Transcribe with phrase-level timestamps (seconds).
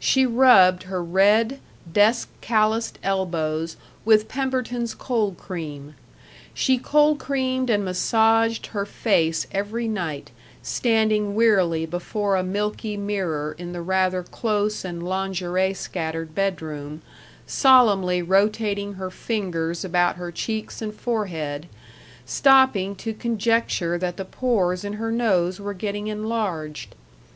[0.00, 1.60] She rubbed her red,
[1.92, 5.94] desk calloused elbows with Pemberton's cold cream.
[6.52, 10.32] She cold creamed and massaged her face every night,
[10.64, 17.00] standing wearily before a milky mirror in the rather close and lingerie scattered bedroom,
[17.46, 21.68] solemnly rotating her fingers about her cheeks and forehead,
[22.26, 26.96] stopping to conjecture that the pores in her nose were getting enlarged.